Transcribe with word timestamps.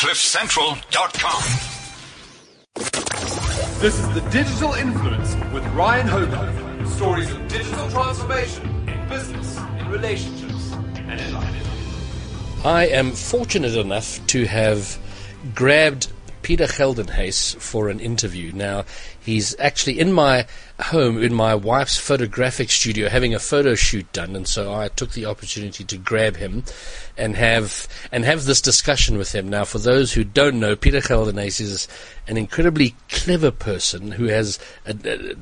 CliffCentral.com. 0.00 1.42
This 3.82 3.98
is 3.98 4.08
the 4.14 4.22
Digital 4.30 4.72
Influence 4.72 5.34
with 5.52 5.62
Ryan 5.74 6.08
Hogan. 6.08 6.86
Stories 6.86 7.30
of 7.30 7.46
digital 7.48 7.86
transformation 7.90 8.88
in 8.88 9.08
business, 9.10 9.58
in 9.58 9.90
relationships, 9.90 10.72
and 10.72 11.20
in 11.20 11.34
life. 11.34 12.64
I 12.64 12.86
am 12.86 13.12
fortunate 13.12 13.76
enough 13.76 14.26
to 14.28 14.46
have 14.46 14.98
grabbed 15.54 16.10
Peter 16.42 16.66
Geldenhuys 16.66 17.56
for 17.56 17.88
an 17.88 18.00
interview. 18.00 18.52
Now, 18.52 18.84
he's 19.18 19.58
actually 19.58 19.98
in 19.98 20.12
my 20.12 20.46
home, 20.80 21.22
in 21.22 21.34
my 21.34 21.54
wife's 21.54 21.98
photographic 21.98 22.70
studio, 22.70 23.08
having 23.08 23.34
a 23.34 23.38
photo 23.38 23.74
shoot 23.74 24.10
done, 24.12 24.34
and 24.34 24.48
so 24.48 24.72
I 24.72 24.88
took 24.88 25.12
the 25.12 25.26
opportunity 25.26 25.84
to 25.84 25.96
grab 25.96 26.36
him 26.36 26.64
and 27.16 27.36
have 27.36 27.86
and 28.10 28.24
have 28.24 28.44
this 28.44 28.60
discussion 28.60 29.18
with 29.18 29.34
him. 29.34 29.48
Now, 29.48 29.64
for 29.64 29.78
those 29.78 30.12
who 30.12 30.24
don't 30.24 30.60
know, 30.60 30.76
Peter 30.76 31.00
Geldenhuys 31.00 31.60
is 31.60 31.88
an 32.26 32.36
incredibly 32.36 32.94
clever 33.08 33.50
person 33.50 34.12
who 34.12 34.26
has 34.26 34.58
a, 34.86 34.96
a 35.04 35.34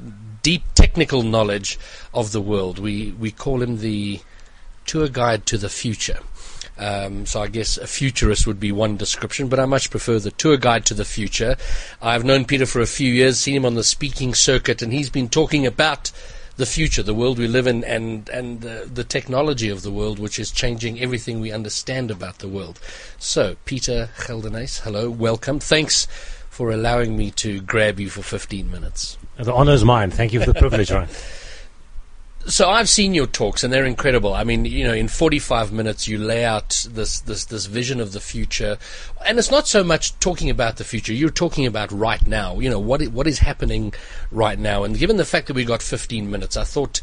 deep 0.43 0.63
technical 0.75 1.23
knowledge 1.23 1.79
of 2.13 2.33
the 2.33 2.41
world. 2.41 2.79
We 2.79 3.13
we 3.13 3.31
call 3.31 3.63
him 3.63 3.79
the 3.79 4.21
tour 4.87 5.09
guide 5.09 5.47
to 5.47 5.59
the 5.59 5.69
future. 5.69 6.21
Um, 6.79 7.27
so 7.27 7.43
I 7.43 7.49
guess 7.49 7.77
a 7.77 7.87
futurist 7.87 8.47
would 8.47 8.61
be 8.61 8.73
one 8.73 8.97
description, 8.97 9.49
but 9.49 9.59
I 9.59 9.67
much 9.67 9.91
prefer 9.91 10.19
the 10.19 10.31
tour 10.31 10.57
guide 10.57 10.85
to 10.87 10.95
the 10.95 11.05
future. 11.05 11.57
I've 12.01 12.25
known 12.25 12.45
Peter 12.45 12.67
for 12.67 12.81
a 12.81 12.87
few 12.87 13.13
years, 13.13 13.39
seen 13.39 13.57
him 13.57 13.65
on 13.65 13.75
the 13.75 13.85
speaking 13.85 14.35
circuit, 14.35 14.81
and 14.83 14.93
he's 14.93 15.11
been 15.11 15.29
talking 15.29 15.67
about 15.67 16.13
the 16.57 16.67
future, 16.67 17.03
the 17.03 17.15
world 17.15 17.39
we 17.39 17.47
live 17.47 17.67
in, 17.67 17.85
and 17.85 18.29
and 18.31 18.61
the, 18.61 18.89
the 18.93 19.05
technology 19.05 19.69
of 19.69 19.83
the 19.83 19.93
world, 19.93 20.19
which 20.19 20.39
is 20.39 20.51
changing 20.51 21.01
everything 21.01 21.41
we 21.41 21.53
understand 21.53 22.11
about 22.11 22.39
the 22.39 22.49
world. 22.49 22.81
So, 23.19 23.57
Peter 23.65 24.11
Geldenhuys, 24.19 24.81
hello, 24.81 25.09
welcome. 25.09 25.61
Thanks 25.61 26.07
for 26.51 26.71
allowing 26.71 27.17
me 27.17 27.31
to 27.31 27.61
grab 27.61 28.01
you 28.01 28.11
for 28.11 28.23
15 28.23 28.71
minutes. 28.71 29.17
The 29.37 29.55
honor 29.55 29.73
is 29.73 29.85
mine. 29.85 30.11
Thank 30.11 30.33
you 30.33 30.41
for 30.41 30.53
the 30.53 30.59
privilege, 30.59 30.91
Ryan. 30.91 31.09
So 32.49 32.71
I've 32.71 32.89
seen 32.89 33.13
your 33.13 33.27
talks, 33.27 33.63
and 33.63 33.71
they're 33.71 33.85
incredible. 33.85 34.33
I 34.33 34.43
mean, 34.43 34.65
you 34.65 34.83
know, 34.83 34.95
in 34.95 35.09
45 35.09 35.71
minutes, 35.71 36.09
you 36.09 36.17
lay 36.17 36.47
out 36.47 36.87
this 36.91 37.21
this 37.21 37.45
this 37.45 37.67
vision 37.67 38.01
of 38.01 38.13
the 38.13 38.21
future, 38.21 38.79
and 39.27 39.39
it's 39.39 39.51
not 39.51 39.69
so 39.69 39.85
much 39.85 40.19
talking 40.19 40.49
about 40.49 40.77
the 40.77 40.85
future. 40.85 41.13
You're 41.13 41.29
talking 41.29 41.67
about 41.67 41.93
right 41.93 42.27
now. 42.27 42.59
You 42.59 42.71
know, 42.71 42.79
what 42.79 43.07
what 43.09 43.27
is 43.27 43.41
happening 43.41 43.93
right 44.31 44.59
now. 44.59 44.83
And 44.85 44.99
given 44.99 45.19
the 45.19 45.27
fact 45.27 45.49
that 45.49 45.57
we 45.57 45.67
got 45.67 45.83
15 45.83 46.31
minutes, 46.31 46.57
I 46.57 46.65
thought 46.65 47.03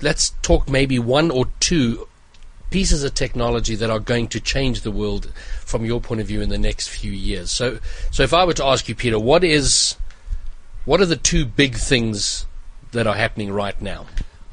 let's 0.00 0.30
talk 0.42 0.70
maybe 0.70 1.00
one 1.00 1.32
or 1.32 1.46
two 1.58 2.06
pieces 2.70 3.02
of 3.02 3.14
technology 3.14 3.74
that 3.74 3.90
are 3.90 3.98
going 3.98 4.28
to 4.28 4.38
change 4.38 4.82
the 4.82 4.92
world 4.92 5.32
from 5.64 5.84
your 5.84 6.00
point 6.00 6.20
of 6.20 6.28
view 6.28 6.40
in 6.40 6.50
the 6.50 6.58
next 6.58 6.88
few 6.88 7.10
years. 7.10 7.50
So, 7.50 7.80
so 8.12 8.22
if 8.22 8.32
I 8.32 8.44
were 8.44 8.54
to 8.54 8.64
ask 8.64 8.88
you, 8.88 8.94
Peter, 8.94 9.18
what 9.18 9.42
is 9.42 9.96
what 10.84 11.00
are 11.00 11.06
the 11.06 11.16
two 11.16 11.44
big 11.44 11.74
things 11.74 12.46
that 12.92 13.08
are 13.08 13.16
happening 13.16 13.52
right 13.52 13.82
now? 13.82 14.06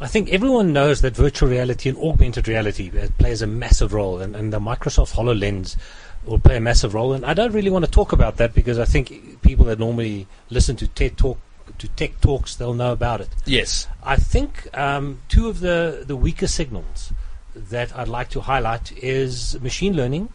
I 0.03 0.07
think 0.07 0.33
everyone 0.33 0.73
knows 0.73 0.99
that 0.99 1.15
virtual 1.15 1.47
reality 1.47 1.87
and 1.87 1.97
augmented 1.97 2.49
reality 2.49 2.91
uh, 2.91 3.07
plays 3.17 3.41
a 3.41 3.47
massive 3.47 3.93
role, 3.93 4.19
and, 4.19 4.35
and 4.35 4.51
the 4.51 4.59
Microsoft 4.59 5.13
HoloLens 5.13 5.77
will 6.25 6.39
play 6.39 6.57
a 6.57 6.59
massive 6.59 6.93
role. 6.93 7.13
And 7.13 7.25
I 7.25 7.33
don't 7.33 7.53
really 7.53 7.69
want 7.69 7.85
to 7.85 7.91
talk 7.91 8.11
about 8.11 8.35
that 8.35 8.53
because 8.53 8.77
I 8.77 8.83
think 8.83 9.41
people 9.41 9.65
that 9.67 9.79
normally 9.79 10.27
listen 10.49 10.75
to 10.75 10.87
TED 10.87 11.17
Talk 11.17 11.39
to 11.77 11.87
tech 11.87 12.19
talks, 12.19 12.55
they'll 12.55 12.73
know 12.73 12.91
about 12.91 13.21
it. 13.21 13.29
Yes. 13.45 13.87
I 14.03 14.17
think 14.17 14.67
um, 14.77 15.21
two 15.29 15.47
of 15.47 15.61
the, 15.61 16.03
the 16.05 16.17
weaker 16.17 16.47
signals 16.47 17.13
that 17.55 17.95
I'd 17.97 18.09
like 18.09 18.29
to 18.31 18.41
highlight 18.41 18.91
is 18.97 19.59
machine 19.61 19.95
learning 19.95 20.29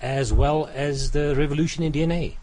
as 0.00 0.32
well 0.32 0.70
as 0.72 1.10
the 1.10 1.34
revolution 1.34 1.82
in 1.82 1.92
DNA. 1.92 2.36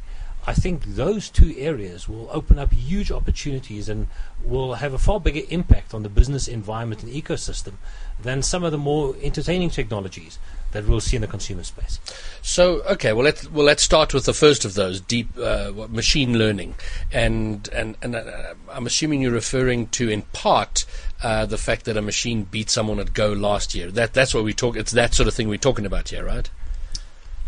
I 0.47 0.53
think 0.53 0.83
those 0.85 1.29
two 1.29 1.55
areas 1.57 2.07
will 2.07 2.29
open 2.31 2.59
up 2.59 2.71
huge 2.71 3.11
opportunities 3.11 3.89
and 3.89 4.07
will 4.43 4.75
have 4.75 4.93
a 4.93 4.99
far 4.99 5.19
bigger 5.19 5.41
impact 5.49 5.93
on 5.93 6.03
the 6.03 6.09
business 6.09 6.47
environment 6.47 7.01
and 7.01 7.11
ecosystem 7.11 7.73
than 8.22 8.44
some 8.44 8.63
of 8.63 8.72
the 8.72 8.78
more 8.78 9.16
entertaining 9.22 9.72
technologies 9.72 10.38
that 10.72 10.88
we'll 10.88 11.00
see 11.00 11.16
in 11.16 11.22
the 11.22 11.28
consumer 11.28 11.63
space. 11.63 12.00
So, 12.41 12.81
okay, 12.81 13.13
well 13.13 13.23
let's 13.23 13.50
well 13.50 13.66
let's 13.66 13.81
start 13.81 14.13
with 14.13 14.25
the 14.25 14.34
first 14.34 14.66
of 14.66 14.73
those, 14.75 15.00
deep 15.00 15.35
uh, 15.38 15.72
machine 15.89 16.38
learning, 16.38 16.75
and 17.11 17.67
and 17.69 17.97
and 18.01 18.16
uh, 18.16 18.53
I'm 18.69 18.85
assuming 18.85 19.22
you're 19.22 19.31
referring 19.31 19.88
to 19.89 20.09
in 20.09 20.23
part 20.34 20.85
uh, 21.23 21.45
the 21.45 21.57
fact 21.57 21.85
that 21.85 21.97
a 21.97 22.01
machine 22.01 22.44
beat 22.44 22.69
someone 22.69 23.00
at 23.00 23.13
Go 23.13 23.31
last 23.31 23.73
year. 23.73 23.89
That 23.89 24.13
that's 24.13 24.34
what 24.34 24.44
we 24.44 24.53
talk. 24.53 24.75
It's 24.75 24.91
that 24.91 25.13
sort 25.13 25.28
of 25.28 25.34
thing 25.34 25.47
we're 25.47 25.57
talking 25.57 25.85
about 25.85 26.09
here, 26.09 26.25
right? 26.25 26.50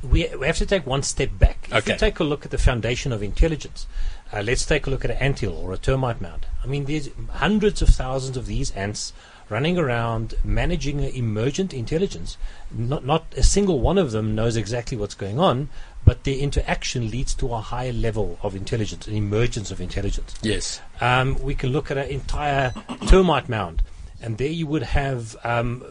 We, 0.10 0.28
we 0.36 0.48
have 0.48 0.58
to 0.58 0.66
take 0.66 0.86
one 0.86 1.04
step 1.04 1.30
back. 1.38 1.68
If 1.70 1.74
Okay. 1.78 1.94
you 1.94 1.98
take 2.00 2.20
a 2.20 2.24
look 2.24 2.46
at 2.46 2.52
the 2.52 2.58
foundation 2.58 3.12
of 3.12 3.22
intelligence, 3.24 3.88
uh, 4.34 4.42
let's 4.42 4.66
take 4.66 4.88
a 4.88 4.90
look 4.90 5.06
at 5.06 5.12
an 5.12 5.18
anthill 5.18 5.54
or 5.58 5.74
a 5.74 5.78
termite 5.78 6.22
mound. 6.22 6.46
I 6.64 6.68
mean, 6.68 6.86
there's 6.86 7.10
hundreds 7.32 7.82
of 7.82 7.90
thousands 7.90 8.38
of 8.38 8.46
these 8.46 8.72
ants 8.72 9.14
running 9.50 9.78
around 9.78 10.34
managing 10.44 11.00
emergent 11.00 11.74
intelligence. 11.74 12.38
Not, 12.70 13.06
not 13.06 13.26
a 13.38 13.44
single 13.44 13.80
one 13.80 13.98
of 13.98 14.12
them 14.12 14.36
knows 14.36 14.58
exactly 14.58 14.98
what's 14.98 15.16
going 15.16 15.40
on, 15.40 15.70
but 16.04 16.26
their 16.26 16.36
interaction 16.38 17.10
leads 17.10 17.34
to 17.36 17.54
a 17.54 17.62
higher 17.62 17.94
level 17.94 18.38
of 18.44 18.56
intelligence, 18.56 19.08
an 19.08 19.16
emergence 19.16 19.72
of 19.72 19.80
intelligence. 19.80 20.36
Yes. 20.42 20.82
Um, 21.00 21.42
we 21.42 21.56
can 21.56 21.72
look 21.72 21.90
at 21.92 21.98
an 21.98 22.10
entire 22.10 22.74
termite 23.08 23.48
mound, 23.48 23.82
and 24.22 24.38
there 24.38 24.50
you 24.50 24.68
would 24.68 24.84
have 24.84 25.38
um, 25.46 25.86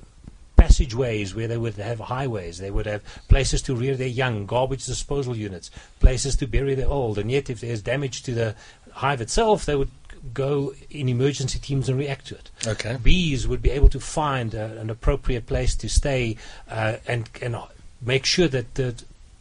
passageways 0.56 1.34
where 1.34 1.48
they 1.48 1.56
would 1.56 1.74
have 1.76 2.00
highways, 2.00 2.58
they 2.58 2.70
would 2.70 2.86
have 2.86 3.02
places 3.28 3.62
to 3.62 3.74
rear 3.74 3.96
their 3.96 4.06
young, 4.08 4.46
garbage 4.46 4.84
disposal 4.86 5.36
units, 5.36 5.70
places 6.00 6.36
to 6.36 6.46
bury 6.46 6.74
their 6.74 6.88
old, 6.88 7.18
and 7.18 7.30
yet 7.30 7.50
if 7.50 7.60
there's 7.60 7.82
damage 7.82 8.22
to 8.22 8.32
the 8.32 8.54
hive 8.92 9.20
itself, 9.20 9.66
they 9.66 9.76
would 9.76 9.90
go 10.34 10.74
in 10.90 11.08
emergency 11.08 11.58
teams 11.58 11.88
and 11.88 11.98
react 11.98 12.26
to 12.26 12.34
it. 12.34 12.50
Okay. 12.66 12.98
Bees 13.02 13.46
would 13.46 13.62
be 13.62 13.70
able 13.70 13.88
to 13.90 14.00
find 14.00 14.54
uh, 14.54 14.70
an 14.78 14.90
appropriate 14.90 15.46
place 15.46 15.74
to 15.76 15.88
stay 15.88 16.36
uh, 16.70 16.96
and 17.06 17.28
and 17.40 17.56
make 18.00 18.24
sure 18.24 18.48
that 18.48 18.74
the 18.74 18.94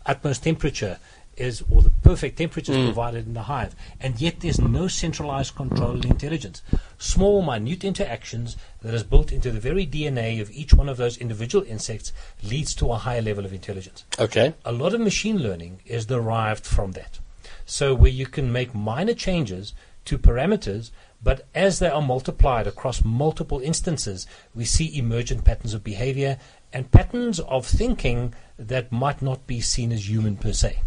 utmost 0.06 0.44
temperature 0.44 1.00
is 1.38 1.64
or 1.70 1.82
the 1.82 1.90
perfect 1.90 2.38
temperature 2.38 2.72
is 2.72 2.78
mm. 2.78 2.86
provided 2.86 3.26
in 3.26 3.34
the 3.34 3.44
hive. 3.44 3.76
And 4.00 4.20
yet 4.20 4.40
there's 4.40 4.60
no 4.60 4.88
centralized 4.88 5.56
control 5.56 5.92
and 5.92 6.06
intelligence. 6.06 6.62
Small, 6.98 7.42
minute 7.42 7.84
interactions 7.84 8.58
that 8.82 8.94
is 8.94 9.04
built 9.04 9.32
into 9.32 9.52
the 9.52 9.60
very 9.60 9.86
DNA 9.86 10.42
of 10.42 10.52
each 10.52 10.74
one 10.74 10.90
of 10.90 10.98
those 10.98 11.18
individual 11.18 11.66
insects 11.66 12.14
leads 12.44 12.74
to 12.76 12.92
a 12.92 12.98
higher 12.98 13.22
level 13.22 13.46
of 13.46 13.54
intelligence. 13.54 14.06
Okay. 14.20 14.54
A 14.64 14.72
lot 14.72 14.94
of 14.94 15.02
machine 15.02 15.38
learning 15.40 15.80
is 15.86 16.06
derived 16.06 16.66
from 16.66 16.94
that. 16.94 17.20
So 17.66 17.94
where 17.94 18.12
you 18.12 18.28
can 18.28 18.52
make 18.52 18.76
minor 18.76 19.14
changes 19.14 19.74
to 20.06 20.20
parameters, 20.20 20.92
but 21.24 21.48
as 21.56 21.80
they 21.80 21.90
are 21.90 22.02
multiplied 22.02 22.68
across 22.68 23.04
multiple 23.04 23.60
instances, 23.60 24.28
we 24.54 24.66
see 24.66 24.98
emergent 24.98 25.44
patterns 25.44 25.74
of 25.74 25.84
behavior 25.84 26.38
and 26.72 26.92
patterns 26.92 27.40
of 27.40 27.66
thinking 27.66 28.34
that 28.60 28.92
might 28.92 29.22
not 29.22 29.48
be 29.48 29.60
seen 29.62 29.92
as 29.92 30.08
human 30.08 30.38
per 30.38 30.54
se. 30.54 30.82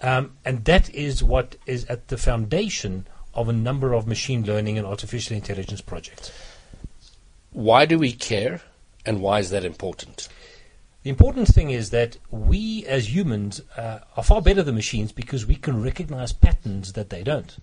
Um, 0.00 0.36
and 0.44 0.64
that 0.64 0.92
is 0.94 1.24
what 1.24 1.56
is 1.66 1.84
at 1.86 2.08
the 2.08 2.16
foundation 2.16 3.06
of 3.34 3.48
a 3.48 3.52
number 3.52 3.92
of 3.94 4.06
machine 4.06 4.44
learning 4.44 4.78
and 4.78 4.86
artificial 4.86 5.36
intelligence 5.36 5.80
projects. 5.80 6.32
Why 7.52 7.86
do 7.86 7.98
we 7.98 8.12
care, 8.12 8.60
and 9.04 9.20
why 9.20 9.40
is 9.40 9.50
that 9.50 9.64
important? 9.64 10.28
The 11.04 11.10
important 11.10 11.46
thing 11.46 11.70
is 11.70 11.90
that 11.90 12.18
we 12.28 12.84
as 12.86 13.14
humans 13.14 13.62
uh, 13.76 14.00
are 14.16 14.22
far 14.22 14.42
better 14.42 14.64
than 14.64 14.74
machines 14.74 15.12
because 15.12 15.46
we 15.46 15.54
can 15.54 15.80
recognize 15.80 16.32
patterns 16.32 16.92
that 16.94 17.08
they 17.08 17.22
don't. 17.22 17.56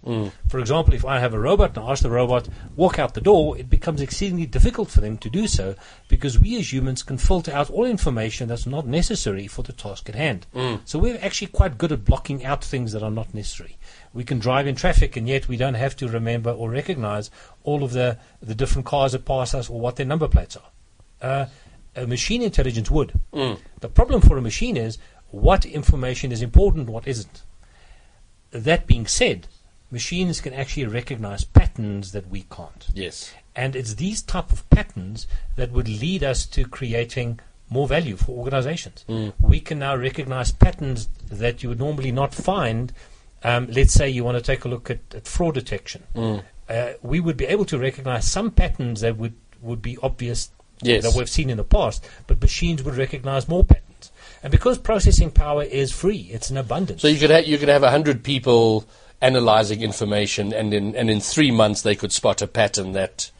For 0.47 0.57
example, 0.59 0.93
if 0.93 1.03
I 1.03 1.19
have 1.19 1.33
a 1.33 1.39
robot 1.39 1.75
and 1.75 1.85
I 1.85 1.91
ask 1.91 2.01
the 2.01 2.09
robot, 2.09 2.47
walk 2.77 2.97
out 2.97 3.13
the 3.13 3.19
door, 3.21 3.57
it 3.57 3.69
becomes 3.69 3.99
exceedingly 4.01 4.45
difficult 4.45 4.89
for 4.89 5.01
them 5.01 5.17
to 5.17 5.29
do 5.29 5.47
so 5.47 5.75
because 6.07 6.39
we 6.39 6.57
as 6.57 6.71
humans 6.71 7.03
can 7.03 7.17
filter 7.17 7.51
out 7.51 7.69
all 7.69 7.85
information 7.85 8.47
that's 8.47 8.65
not 8.65 8.87
necessary 8.87 9.47
for 9.47 9.63
the 9.63 9.73
task 9.73 10.07
at 10.07 10.15
hand. 10.15 10.47
So 10.85 10.97
we're 10.97 11.19
actually 11.21 11.47
quite 11.47 11.77
good 11.77 11.91
at 11.91 12.05
blocking 12.05 12.45
out 12.45 12.63
things 12.63 12.93
that 12.93 13.03
are 13.03 13.11
not 13.11 13.33
necessary. 13.33 13.77
We 14.13 14.23
can 14.23 14.39
drive 14.39 14.65
in 14.65 14.75
traffic 14.75 15.17
and 15.17 15.27
yet 15.27 15.49
we 15.49 15.57
don't 15.57 15.73
have 15.73 15.97
to 15.97 16.07
remember 16.07 16.51
or 16.51 16.69
recognize 16.69 17.29
all 17.63 17.83
of 17.83 17.91
the, 17.91 18.17
the 18.41 18.55
different 18.55 18.85
cars 18.85 19.11
that 19.11 19.25
pass 19.25 19.53
us 19.53 19.69
or 19.69 19.77
what 19.77 19.97
their 19.97 20.05
number 20.05 20.29
plates 20.29 20.55
are. 20.55 20.69
Uh, 21.21 21.45
a 21.95 22.05
machine 22.05 22.41
intelligence 22.41 22.91
would. 22.91 23.13
The 23.31 23.89
problem 23.89 24.21
for 24.21 24.37
a 24.37 24.41
machine 24.41 24.77
is 24.77 24.97
what 25.31 25.65
information 25.65 26.31
is 26.31 26.41
important, 26.41 26.89
what 26.89 27.07
isn't. 27.07 27.43
That 28.51 28.87
being 28.87 29.07
said, 29.07 29.47
machines 29.91 30.41
can 30.41 30.53
actually 30.53 30.85
recognize 30.87 31.43
patterns 31.43 32.11
that 32.11 32.27
we 32.27 32.45
can't. 32.49 32.87
Yes. 32.93 33.33
And 33.55 33.75
it's 33.75 33.95
these 33.95 34.21
type 34.21 34.51
of 34.51 34.69
patterns 34.69 35.27
that 35.55 35.71
would 35.71 35.87
lead 35.87 36.23
us 36.23 36.45
to 36.47 36.65
creating 36.65 37.39
more 37.69 37.87
value 37.87 38.15
for 38.15 38.31
organizations. 38.37 39.05
We 39.39 39.59
can 39.59 39.79
now 39.79 39.95
recognize 39.95 40.51
patterns 40.51 41.09
that 41.31 41.63
you 41.63 41.69
would 41.69 41.79
normally 41.79 42.11
not 42.11 42.33
find. 42.33 42.93
Um, 43.43 43.67
let's 43.71 43.93
say 43.93 44.09
you 44.09 44.23
want 44.23 44.37
to 44.37 44.43
take 44.43 44.65
a 44.65 44.67
look 44.67 44.89
at, 44.89 44.99
at 45.13 45.27
fraud 45.27 45.55
detection. 45.55 46.03
Uh, 46.69 46.93
we 47.01 47.19
would 47.19 47.37
be 47.37 47.45
able 47.45 47.65
to 47.65 47.77
recognize 47.77 48.29
some 48.29 48.51
patterns 48.51 49.01
that 49.01 49.17
would, 49.17 49.33
would 49.61 49.81
be 49.81 49.97
obvious 50.01 50.49
Yes. 50.85 51.03
that 51.03 51.17
we've 51.17 51.29
seen 51.29 51.49
in 51.49 51.57
the 51.57 51.63
past, 51.63 52.07
but 52.27 52.41
machines 52.41 52.83
would 52.83 52.95
recognize 52.95 53.47
more 53.47 53.63
patterns. 53.63 54.11
And 54.43 54.51
because 54.51 54.77
processing 54.77 55.31
power 55.31 55.63
is 55.63 55.91
free, 55.91 56.29
it's 56.31 56.49
an 56.49 56.57
abundance. 56.57 57.01
So 57.01 57.07
you 57.07 57.19
could 57.19 57.31
ha- 57.31 57.37
you 57.37 57.57
could 57.57 57.69
have 57.69 57.83
hundred 57.83 58.23
people 58.23 58.85
analyzing 59.21 59.81
information, 59.81 60.53
and 60.53 60.73
in 60.73 60.95
and 60.95 61.09
in 61.09 61.19
three 61.19 61.51
months 61.51 61.81
they 61.81 61.95
could 61.95 62.11
spot 62.11 62.41
a 62.41 62.47
pattern 62.47 62.91
that 62.91 63.31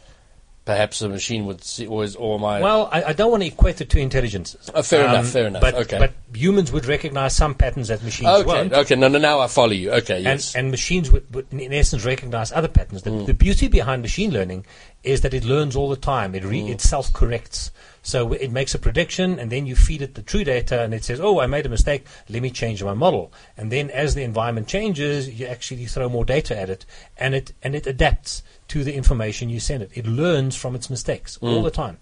perhaps 0.66 1.00
the 1.00 1.08
machine 1.08 1.46
would 1.46 1.64
see, 1.64 1.86
or, 1.86 2.04
is, 2.04 2.16
or 2.16 2.40
my 2.40 2.60
Well, 2.60 2.90
I, 2.92 3.04
I 3.04 3.14
don't 3.14 3.30
want 3.30 3.44
to 3.44 3.48
equate 3.48 3.78
the 3.78 3.86
two 3.86 4.00
intelligences. 4.00 4.70
Oh, 4.74 4.82
fair 4.82 5.06
enough, 5.06 5.26
um, 5.26 5.26
fair 5.26 5.48
enough. 5.48 5.62
But, 5.62 5.76
Okay. 5.76 6.00
but 6.00 6.14
humans 6.34 6.72
would 6.72 6.86
recognize 6.88 7.36
some 7.36 7.54
patterns 7.54 7.90
that 7.90 8.04
machines 8.04 8.30
okay 8.30 8.46
won't. 8.48 8.74
okay 8.74 8.96
no 8.96 9.08
no 9.08 9.20
now 9.20 9.40
I 9.40 9.48
follow 9.48 9.72
you 9.72 9.92
okay 9.92 10.18
And, 10.18 10.26
yes 10.26 10.56
and 10.56 10.72
machines 10.72 11.12
would, 11.12 11.34
would, 11.34 11.54
in 11.54 11.72
essence, 11.72 12.04
recognize 12.04 12.52
other 12.52 12.68
patterns. 12.68 13.04
The, 13.04 13.12
mm. 13.12 13.26
the 13.26 13.34
beauty 13.34 13.68
behind 13.68 14.02
machine 14.02 14.32
learning 14.32 14.66
is 15.04 15.22
that 15.22 15.34
it 15.34 15.46
learns 15.46 15.76
all 15.76 15.90
the 15.90 15.96
time. 15.96 16.34
It, 16.36 16.44
re, 16.44 16.62
mm. 16.62 16.70
it 16.70 16.82
self 16.82 17.14
corrects. 17.14 17.72
So 18.06 18.34
it 18.34 18.52
makes 18.52 18.76
a 18.76 18.80
prediction, 18.80 19.40
and 19.40 19.52
then 19.52 19.66
you 19.66 19.76
feed 19.76 20.04
it 20.04 20.14
the 20.14 20.22
true 20.22 20.44
data, 20.44 20.84
and 20.84 20.94
it 20.94 21.04
says, 21.04 21.20
"Oh, 21.20 21.40
I 21.40 21.48
made 21.48 21.66
a 21.66 21.70
mistake. 21.70 22.06
Let 22.30 22.44
me 22.44 22.52
change 22.52 22.84
my 22.84 22.94
model." 22.94 23.34
And 23.58 23.72
then, 23.72 23.90
as 23.90 24.14
the 24.14 24.22
environment 24.22 24.68
changes, 24.68 25.28
you 25.28 25.48
actually 25.48 25.88
throw 25.88 26.08
more 26.08 26.24
data 26.24 26.56
at 26.56 26.70
it, 26.70 26.86
and 27.18 27.34
it 27.34 27.54
and 27.64 27.74
it 27.74 27.88
adapts 27.88 28.44
to 28.68 28.84
the 28.84 28.94
information 28.94 29.50
you 29.50 29.60
send 29.60 29.82
it. 29.82 29.90
It 29.96 30.06
learns 30.06 30.56
from 30.56 30.76
its 30.76 30.88
mistakes 30.88 31.40
all 31.42 31.64
the 31.64 31.72
time, 31.72 31.98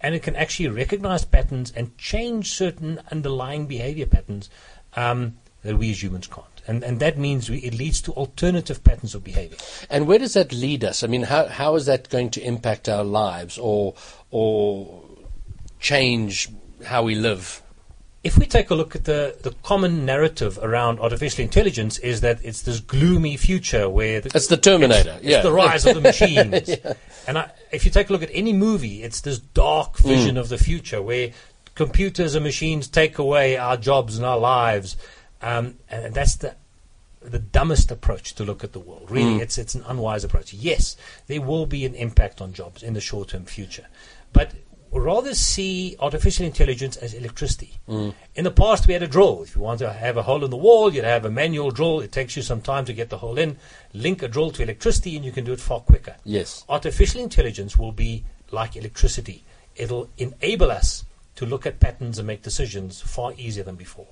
and 0.00 0.14
it 0.14 0.22
can 0.22 0.36
actually 0.36 0.68
recognize 0.68 1.24
patterns 1.24 1.72
and 1.74 1.98
change 1.98 2.52
certain 2.52 3.00
underlying 3.10 3.66
behavior 3.66 4.06
patterns 4.06 4.50
um, 4.94 5.34
that 5.64 5.78
we 5.78 5.90
as 5.90 6.00
humans 6.00 6.28
can't. 6.28 6.46
And 6.68 6.84
and 6.84 7.00
that 7.00 7.18
means 7.18 7.50
we, 7.50 7.58
it 7.58 7.74
leads 7.74 8.00
to 8.02 8.12
alternative 8.12 8.84
patterns 8.84 9.16
of 9.16 9.24
behavior. 9.24 9.58
And 9.90 10.06
where 10.06 10.20
does 10.20 10.34
that 10.34 10.52
lead 10.52 10.84
us? 10.84 11.02
I 11.02 11.08
mean, 11.08 11.22
how 11.22 11.46
how 11.46 11.74
is 11.74 11.86
that 11.86 12.08
going 12.08 12.30
to 12.30 12.40
impact 12.40 12.88
our 12.88 13.02
lives 13.02 13.58
or 13.58 13.94
or 14.30 15.09
change 15.80 16.48
how 16.86 17.02
we 17.02 17.14
live? 17.14 17.62
if 18.22 18.36
we 18.36 18.44
take 18.44 18.68
a 18.68 18.74
look 18.74 18.94
at 18.94 19.06
the, 19.06 19.34
the 19.42 19.50
common 19.62 20.04
narrative 20.04 20.58
around 20.60 21.00
artificial 21.00 21.42
intelligence 21.42 21.96
is 22.00 22.20
that 22.20 22.38
it's 22.44 22.60
this 22.60 22.78
gloomy 22.78 23.34
future 23.34 23.88
where 23.88 24.20
the, 24.20 24.30
It's 24.34 24.46
the 24.48 24.58
Terminator. 24.58 25.16
it's 25.22 25.24
yeah. 25.24 25.40
the 25.40 25.50
rise 25.50 25.86
of 25.86 25.94
the 25.94 26.00
machines. 26.12 26.68
And 27.26 27.38
I, 27.38 27.50
if 27.72 27.86
you 27.86 27.90
take 27.90 28.10
a 28.10 28.12
look 28.12 28.22
at 28.22 28.28
any 28.34 28.52
movie, 28.52 29.02
it's 29.02 29.22
this 29.22 29.38
dark 29.38 29.94
Mm. 29.96 30.04
vision 30.04 30.36
of 30.36 30.50
the 30.50 30.58
future 30.58 31.00
where 31.00 31.30
computers 31.74 32.34
and 32.34 32.44
machines 32.44 32.88
take 32.88 33.16
away 33.16 33.56
our 33.56 33.78
jobs 33.78 34.18
and 34.18 34.26
our 34.26 34.38
lives. 34.38 34.98
Um, 35.40 35.76
and 35.88 36.12
that's 36.12 36.36
the 36.36 36.56
the 37.22 37.38
dumbest 37.38 37.90
approach 37.90 38.34
to 38.34 38.44
look 38.44 38.62
at 38.64 38.72
the 38.74 38.80
world. 38.80 39.10
Really, 39.10 39.38
Mm. 39.38 39.40
it's 39.40 39.56
it's 39.56 39.74
an 39.74 39.82
unwise 39.86 40.24
approach. 40.24 40.52
Yes, 40.52 40.94
there 41.26 41.40
will 41.40 41.64
be 41.64 41.86
an 41.86 41.94
impact 41.94 42.42
on 42.42 42.52
jobs 42.52 42.82
in 42.82 42.92
the 42.92 43.00
short 43.00 43.30
term 43.30 43.46
future, 43.46 43.86
but 44.34 44.52
rather 44.92 45.34
see 45.34 45.96
artificial 46.00 46.44
intelligence 46.44 46.96
as 46.96 47.14
electricity. 47.14 47.74
Mm. 47.88 48.14
In 48.34 48.44
the 48.44 48.50
past, 48.50 48.86
we 48.86 48.94
had 48.94 49.02
a 49.02 49.08
drill. 49.08 49.42
If 49.42 49.54
you 49.54 49.62
want 49.62 49.78
to 49.80 49.92
have 49.92 50.16
a 50.16 50.22
hole 50.22 50.44
in 50.44 50.50
the 50.50 50.56
wall, 50.56 50.92
you'd 50.92 51.04
have 51.04 51.24
a 51.24 51.30
manual 51.30 51.70
drill. 51.70 52.00
It 52.00 52.10
takes 52.10 52.36
you 52.36 52.42
some 52.42 52.60
time 52.60 52.84
to 52.86 52.92
get 52.92 53.10
the 53.10 53.18
hole 53.18 53.38
in. 53.38 53.56
Link 53.92 54.22
a 54.22 54.28
drill 54.28 54.50
to 54.52 54.62
electricity, 54.62 55.16
and 55.16 55.24
you 55.24 55.32
can 55.32 55.44
do 55.44 55.52
it 55.52 55.60
far 55.60 55.80
quicker. 55.80 56.16
Yes. 56.24 56.64
Artificial 56.68 57.20
intelligence 57.20 57.76
will 57.76 57.92
be 57.92 58.24
like 58.50 58.76
electricity. 58.76 59.44
It'll 59.76 60.08
enable 60.18 60.70
us 60.70 61.04
to 61.36 61.46
look 61.46 61.66
at 61.66 61.80
patterns 61.80 62.18
and 62.18 62.26
make 62.26 62.42
decisions 62.42 63.00
far 63.00 63.32
easier 63.38 63.62
than 63.62 63.76
before. 63.76 64.08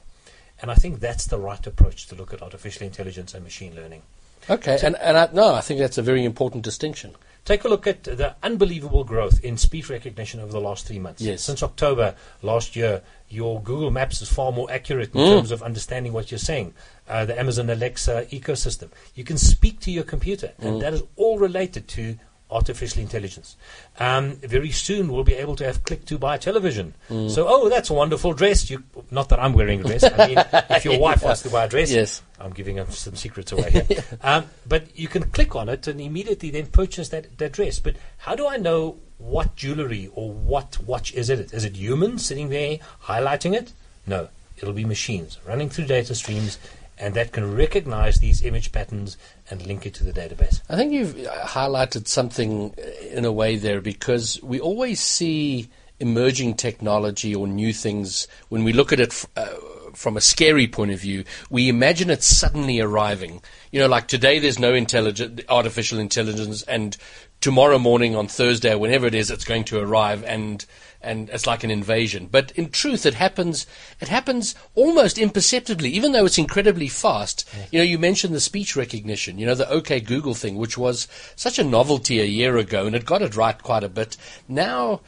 And 0.60 0.70
I 0.70 0.74
think 0.74 1.00
that's 1.00 1.26
the 1.26 1.38
right 1.38 1.64
approach 1.66 2.06
to 2.08 2.14
look 2.14 2.32
at 2.32 2.42
artificial 2.42 2.86
intelligence 2.86 3.34
and 3.34 3.44
machine 3.44 3.74
learning. 3.74 4.02
Okay. 4.50 4.78
And 4.82 4.96
and 4.96 5.16
I, 5.16 5.28
no, 5.32 5.54
I 5.54 5.60
think 5.60 5.80
that's 5.80 5.98
a 5.98 6.02
very 6.02 6.24
important 6.24 6.64
distinction. 6.64 7.14
Take 7.48 7.64
a 7.64 7.68
look 7.68 7.86
at 7.86 8.02
the 8.04 8.36
unbelievable 8.42 9.04
growth 9.04 9.42
in 9.42 9.56
speech 9.56 9.88
recognition 9.88 10.38
over 10.38 10.52
the 10.52 10.60
last 10.60 10.86
three 10.86 10.98
months. 10.98 11.22
Yes. 11.22 11.40
Since 11.42 11.62
October 11.62 12.14
last 12.42 12.76
year, 12.76 13.00
your 13.30 13.62
Google 13.62 13.90
Maps 13.90 14.20
is 14.20 14.30
far 14.30 14.52
more 14.52 14.70
accurate 14.70 15.14
in 15.14 15.20
Mm. 15.22 15.36
terms 15.36 15.50
of 15.50 15.62
understanding 15.62 16.12
what 16.12 16.30
you're 16.30 16.36
saying. 16.38 16.74
Uh, 17.08 17.24
the 17.24 17.38
Amazon 17.40 17.70
Alexa 17.70 18.26
ecosystem. 18.30 18.90
You 19.14 19.24
can 19.24 19.38
speak 19.38 19.80
to 19.80 19.90
your 19.90 20.04
computer, 20.04 20.52
and 20.58 20.74
Mm. 20.76 20.80
that 20.80 20.92
is 20.92 21.02
all 21.16 21.38
related 21.38 21.88
to 21.88 22.18
artificial 22.50 23.02
intelligence. 23.02 23.56
Um, 23.98 24.36
very 24.36 24.70
soon, 24.70 25.12
we'll 25.12 25.24
be 25.24 25.34
able 25.34 25.56
to 25.56 25.64
have 25.64 25.84
click 25.84 26.04
to 26.06 26.18
buy 26.18 26.38
television. 26.38 26.94
Mm. 27.10 27.30
So, 27.30 27.46
oh, 27.48 27.68
that's 27.68 27.90
a 27.90 27.94
wonderful 27.94 28.32
dress. 28.32 28.70
You, 28.70 28.82
not 29.10 29.28
that 29.28 29.38
I'm 29.38 29.52
wearing 29.52 29.80
a 29.80 29.84
dress. 29.84 30.04
I 30.04 30.26
mean, 30.26 30.38
if 30.70 30.84
your 30.84 30.98
wife 30.98 31.22
wants 31.22 31.42
to 31.42 31.50
buy 31.50 31.64
a 31.64 31.68
dress, 31.68 31.90
Yes. 31.90 32.22
I'm 32.40 32.52
giving 32.52 32.84
some 32.90 33.16
secrets 33.16 33.52
away 33.52 33.70
here. 33.70 34.04
um, 34.22 34.46
but 34.66 34.96
you 34.98 35.08
can 35.08 35.24
click 35.24 35.56
on 35.56 35.68
it 35.68 35.86
and 35.86 36.00
immediately 36.00 36.50
then 36.50 36.66
purchase 36.66 37.08
that, 37.10 37.36
that 37.38 37.52
dress. 37.52 37.78
But 37.78 37.96
how 38.18 38.34
do 38.34 38.46
I 38.46 38.56
know 38.56 38.98
what 39.18 39.56
jewelry 39.56 40.10
or 40.14 40.30
what 40.30 40.78
watch 40.80 41.12
is 41.14 41.28
it? 41.28 41.52
Is 41.52 41.64
it 41.64 41.76
humans 41.76 42.24
sitting 42.24 42.48
there 42.48 42.78
highlighting 43.04 43.54
it? 43.54 43.72
No, 44.06 44.28
it'll 44.56 44.72
be 44.72 44.84
machines 44.84 45.38
running 45.46 45.68
through 45.68 45.86
data 45.86 46.14
streams 46.14 46.58
and 46.98 47.14
that 47.14 47.32
can 47.32 47.54
recognize 47.54 48.18
these 48.18 48.42
image 48.42 48.72
patterns 48.72 49.16
and 49.50 49.66
link 49.66 49.86
it 49.86 49.94
to 49.94 50.04
the 50.04 50.12
database. 50.12 50.60
I 50.68 50.76
think 50.76 50.92
you've 50.92 51.26
uh, 51.26 51.46
highlighted 51.46 52.08
something 52.08 52.74
uh, 52.78 53.16
in 53.16 53.24
a 53.24 53.32
way 53.32 53.56
there 53.56 53.80
because 53.80 54.42
we 54.42 54.60
always 54.60 55.00
see 55.00 55.68
emerging 56.00 56.54
technology 56.54 57.34
or 57.34 57.46
new 57.46 57.72
things 57.72 58.28
when 58.48 58.64
we 58.64 58.72
look 58.72 58.92
at 58.92 59.00
it 59.00 59.24
uh, 59.36 59.46
from 59.94 60.16
a 60.16 60.20
scary 60.20 60.66
point 60.66 60.92
of 60.92 61.00
view. 61.00 61.24
We 61.50 61.68
imagine 61.68 62.10
it 62.10 62.22
suddenly 62.22 62.80
arriving. 62.80 63.42
You 63.72 63.80
know, 63.80 63.88
like 63.88 64.06
today 64.06 64.38
there's 64.38 64.58
no 64.58 64.74
intelligent 64.74 65.42
artificial 65.48 65.98
intelligence, 65.98 66.62
and 66.62 66.96
tomorrow 67.40 67.78
morning 67.78 68.14
on 68.14 68.28
Thursday, 68.28 68.74
whenever 68.74 69.06
it 69.06 69.14
is, 69.14 69.30
it's 69.30 69.44
going 69.44 69.64
to 69.64 69.78
arrive 69.78 70.24
and. 70.24 70.64
And 71.00 71.30
it's 71.30 71.46
like 71.46 71.62
an 71.62 71.70
invasion, 71.70 72.28
but 72.28 72.50
in 72.52 72.70
truth, 72.70 73.06
it 73.06 73.14
happens. 73.14 73.68
It 74.00 74.08
happens 74.08 74.56
almost 74.74 75.16
imperceptibly, 75.16 75.90
even 75.90 76.10
though 76.10 76.24
it's 76.24 76.38
incredibly 76.38 76.88
fast. 76.88 77.48
You 77.70 77.78
know, 77.78 77.84
you 77.84 78.00
mentioned 78.00 78.34
the 78.34 78.40
speech 78.40 78.74
recognition. 78.74 79.38
You 79.38 79.46
know, 79.46 79.54
the 79.54 79.70
OK 79.70 80.00
Google 80.00 80.34
thing, 80.34 80.56
which 80.56 80.76
was 80.76 81.06
such 81.36 81.60
a 81.60 81.64
novelty 81.64 82.18
a 82.18 82.24
year 82.24 82.56
ago, 82.56 82.86
and 82.86 82.96
it 82.96 83.04
got 83.06 83.22
it 83.22 83.36
right 83.36 83.62
quite 83.62 83.84
a 83.84 83.88
bit. 83.88 84.16
Now, 84.48 85.00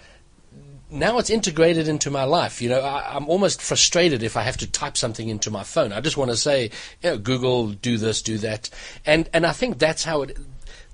now 0.90 1.18
it's 1.18 1.30
integrated 1.30 1.88
into 1.88 2.10
my 2.10 2.24
life. 2.24 2.60
You 2.60 2.68
know, 2.68 2.80
I, 2.80 3.14
I'm 3.14 3.28
almost 3.28 3.62
frustrated 3.62 4.22
if 4.22 4.36
I 4.36 4.42
have 4.42 4.56
to 4.58 4.70
type 4.70 4.96
something 4.96 5.28
into 5.28 5.50
my 5.50 5.62
phone. 5.62 5.92
I 5.92 6.00
just 6.00 6.16
want 6.16 6.30
to 6.30 6.36
say, 6.36 6.70
you 7.02 7.10
know, 7.10 7.18
Google, 7.18 7.68
do 7.68 7.96
this, 7.98 8.22
do 8.22 8.38
that, 8.38 8.70
and 9.06 9.28
and 9.32 9.46
I 9.46 9.52
think 9.52 9.78
that's 9.78 10.04
how 10.04 10.22
it. 10.22 10.36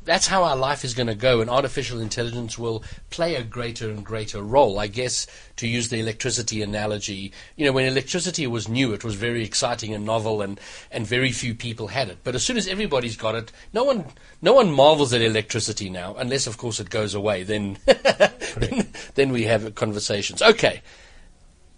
That's 0.06 0.28
how 0.28 0.44
our 0.44 0.56
life 0.56 0.84
is 0.84 0.94
going 0.94 1.08
to 1.08 1.16
go, 1.16 1.40
and 1.40 1.50
artificial 1.50 2.00
intelligence 2.00 2.56
will 2.56 2.84
play 3.10 3.34
a 3.34 3.42
greater 3.42 3.90
and 3.90 4.04
greater 4.04 4.40
role. 4.40 4.78
I 4.78 4.86
guess 4.86 5.26
to 5.56 5.66
use 5.66 5.88
the 5.88 5.98
electricity 5.98 6.62
analogy, 6.62 7.32
you 7.56 7.66
know, 7.66 7.72
when 7.72 7.86
electricity 7.86 8.46
was 8.46 8.68
new, 8.68 8.92
it 8.92 9.02
was 9.02 9.16
very 9.16 9.44
exciting 9.44 9.92
and 9.92 10.06
novel, 10.06 10.42
and, 10.42 10.60
and 10.92 11.04
very 11.04 11.32
few 11.32 11.54
people 11.54 11.88
had 11.88 12.08
it. 12.08 12.18
But 12.22 12.36
as 12.36 12.44
soon 12.44 12.56
as 12.56 12.68
everybody's 12.68 13.16
got 13.16 13.34
it, 13.34 13.50
no 13.72 13.82
one 13.82 14.04
no 14.40 14.52
one 14.54 14.72
marvels 14.72 15.12
at 15.12 15.22
electricity 15.22 15.90
now, 15.90 16.14
unless 16.16 16.46
of 16.46 16.56
course 16.56 16.78
it 16.78 16.88
goes 16.88 17.12
away. 17.12 17.42
Then 17.42 17.78
then, 17.84 18.88
then 19.16 19.32
we 19.32 19.42
have 19.42 19.74
conversations. 19.74 20.40
Okay, 20.40 20.82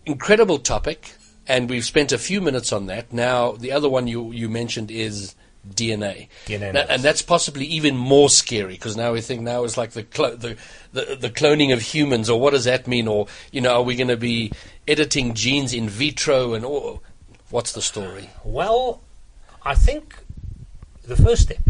incredible 0.05 0.59
topic, 0.59 1.15
and 1.47 1.71
we've 1.71 1.85
spent 1.85 2.13
a 2.13 2.19
few 2.19 2.43
minutes 2.43 2.75
on 2.75 2.87
that. 2.87 3.11
Now, 3.11 3.53
the 3.53 3.73
other 3.73 3.89
one 3.89 4.07
you, 4.07 4.33
you 4.33 4.51
mentioned 4.51 4.91
is 4.91 5.35
DNA. 5.75 6.29
DNA 6.47 6.61
Na- 6.61 6.67
analysis. 6.71 6.91
and 6.91 7.03
that's 7.03 7.23
possibly 7.23 7.65
even 7.67 7.97
more 7.97 8.29
scary 8.29 8.75
because 8.75 8.97
now 8.97 9.13
we 9.13 9.21
think 9.21 9.43
now 9.43 9.65
it's 9.65 9.77
like 9.77 9.91
the, 9.93 10.03
clo- 10.03 10.37
the, 10.37 10.57
the 10.93 11.17
the 11.21 11.31
cloning 11.31 11.73
of 11.73 11.81
humans, 11.83 12.29
or 12.31 12.41
what 12.41 12.53
does 12.53 12.65
that 12.65 12.87
mean? 12.87 13.07
Or 13.09 13.27
you 13.53 13.61
know, 13.61 13.75
are 13.77 13.83
we 13.83 13.97
going 13.97 14.09
to 14.09 14.17
be 14.17 14.53
editing 14.87 15.35
genes 15.35 15.73
in 15.73 15.89
vitro 15.89 16.55
and 16.55 16.65
all? 16.65 17.03
What's 17.51 17.73
the 17.73 17.83
story? 17.83 18.29
Well, 18.45 19.01
I 19.63 19.75
think 19.75 20.17
the 21.03 21.17
first 21.17 21.43
step 21.43 21.63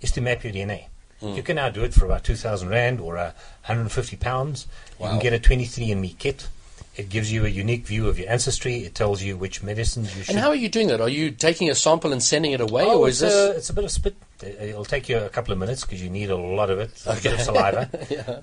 is 0.00 0.10
to 0.12 0.20
map 0.20 0.44
your 0.44 0.52
DNA. 0.52 0.86
Hmm. 1.20 1.28
You 1.34 1.42
can 1.42 1.56
now 1.56 1.70
do 1.70 1.84
it 1.84 1.94
for 1.94 2.04
about 2.04 2.24
2,000 2.24 2.68
Rand 2.68 3.00
or 3.00 3.16
uh, 3.16 3.32
150 3.66 4.16
pounds. 4.16 4.66
You 5.00 5.06
can 5.06 5.18
get 5.20 5.32
a 5.32 5.38
23andMe 5.38 6.18
kit. 6.18 6.48
It 6.94 7.08
gives 7.08 7.32
you 7.32 7.46
a 7.46 7.48
unique 7.48 7.86
view 7.86 8.06
of 8.08 8.18
your 8.18 8.28
ancestry. 8.28 8.84
It 8.84 8.94
tells 8.94 9.22
you 9.22 9.36
which 9.36 9.62
medicines 9.62 10.14
you 10.14 10.24
should 10.24 10.34
And 10.34 10.38
how 10.42 10.50
are 10.50 10.54
you 10.54 10.68
doing 10.68 10.88
that? 10.88 11.00
Are 11.00 11.08
you 11.08 11.30
taking 11.30 11.70
a 11.70 11.74
sample 11.74 12.12
and 12.12 12.22
sending 12.22 12.52
it 12.52 12.60
away, 12.60 12.84
Oh, 12.84 13.00
or 13.00 13.08
it's, 13.08 13.16
is 13.16 13.20
this? 13.20 13.34
a, 13.34 13.56
it's 13.56 13.70
a 13.70 13.72
bit 13.72 13.84
of 13.84 13.90
spit. 13.90 14.14
Uh, 14.42 14.46
It'll 14.48 14.84
take 14.84 15.08
you 15.08 15.16
a 15.18 15.30
couple 15.30 15.52
of 15.52 15.58
minutes 15.58 15.82
because 15.82 16.02
you 16.02 16.10
need 16.10 16.28
a 16.30 16.36
lot 16.36 16.68
of 16.68 16.78
it, 16.78 16.90
a 17.06 17.14
bit 17.14 17.32
of 17.32 17.40
saliva. 17.40 17.88